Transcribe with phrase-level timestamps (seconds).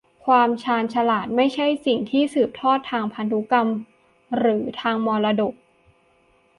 [0.25, 3.79] ความชาญฉลาดไม่ใช่สิ่งที่สืบทอดทางกรรมพันธุ์
[4.37, 5.53] หรือทางมรดก